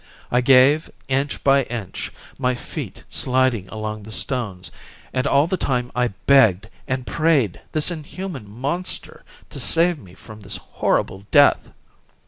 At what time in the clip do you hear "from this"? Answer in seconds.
10.15-10.57